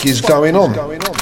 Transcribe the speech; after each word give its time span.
Fuck 0.00 0.06
is 0.06 0.20
going 0.20 0.56
on? 0.56 1.19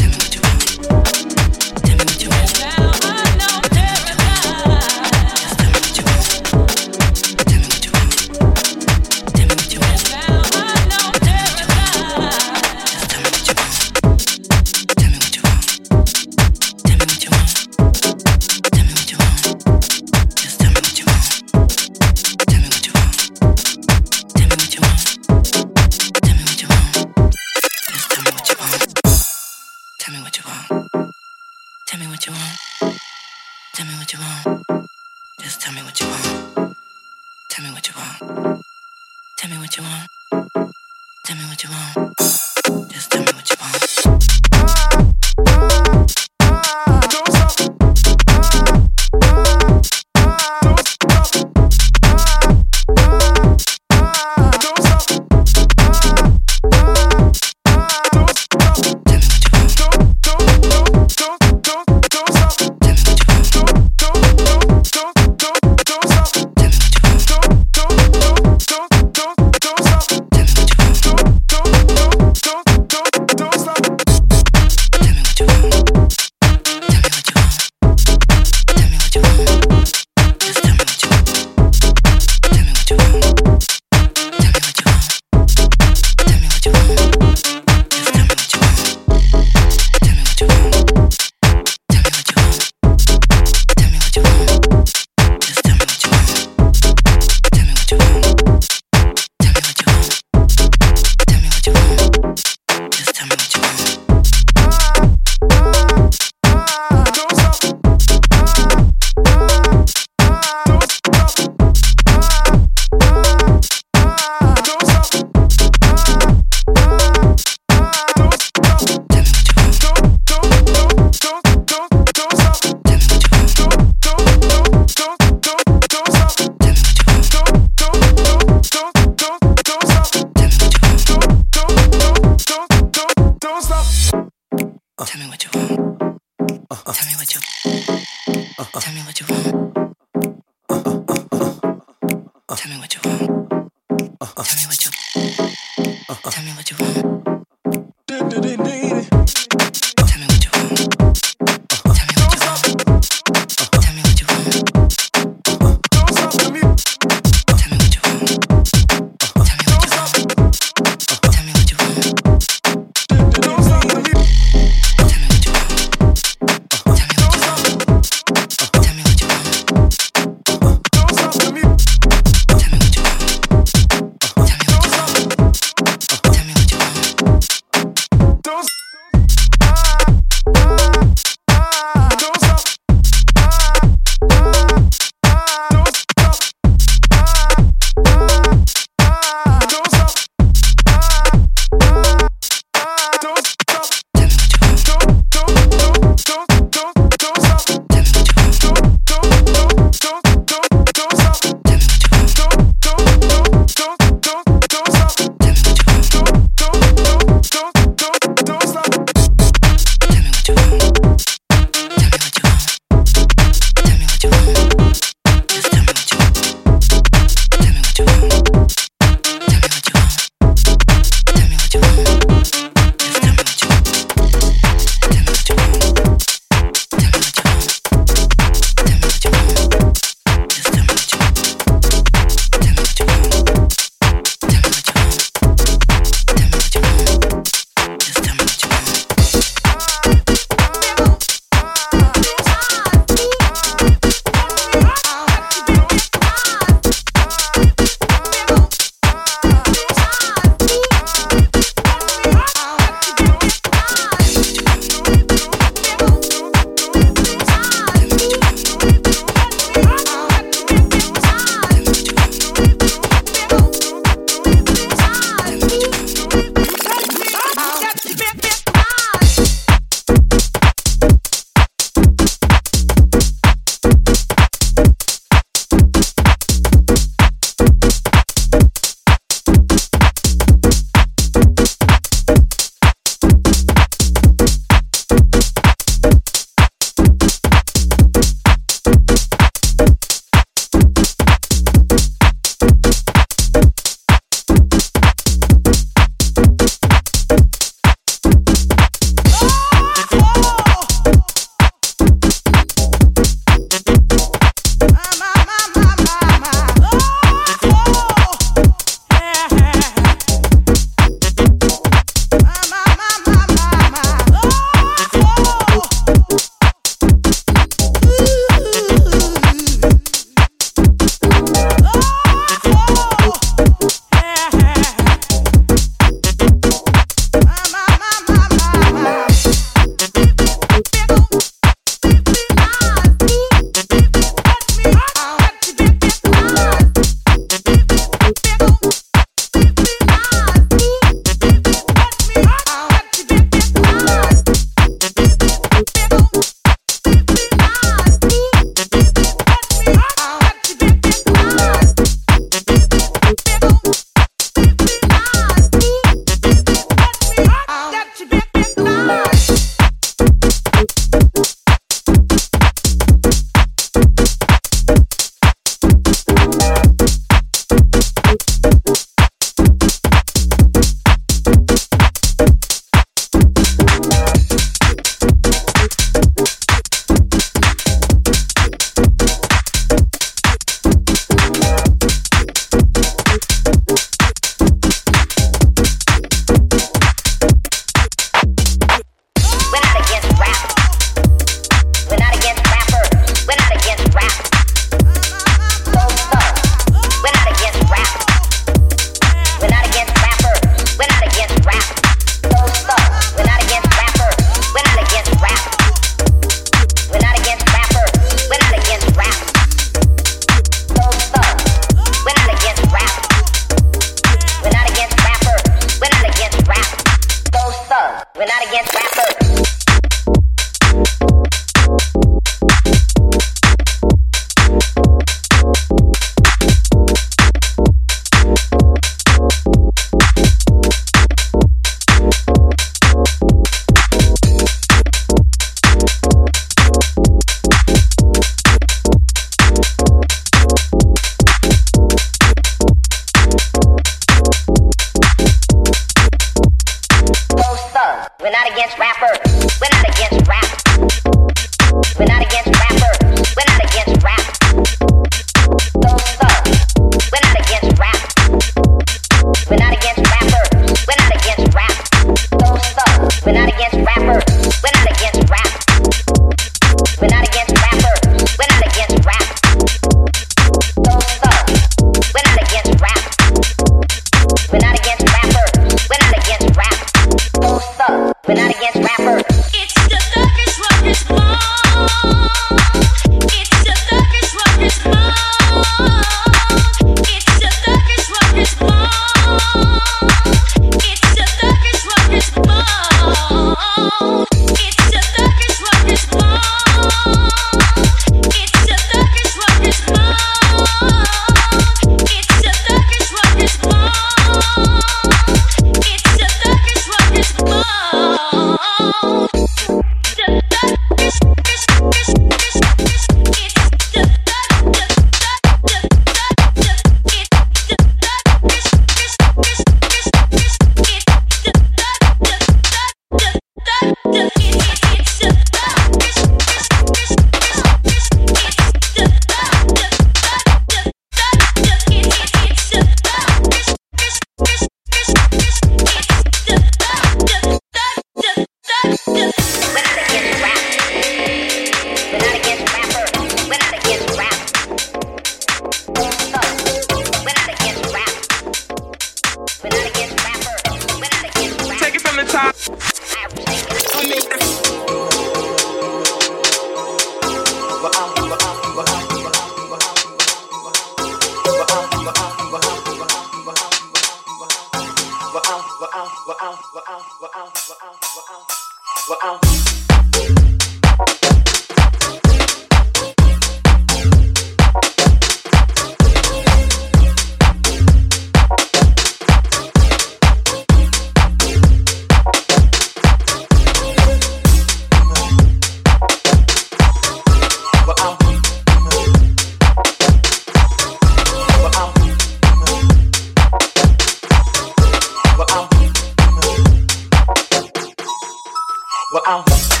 Well, 599.31 599.41
I'm. 599.45 600.00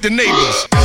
the 0.00 0.10
neighbors. 0.10 0.77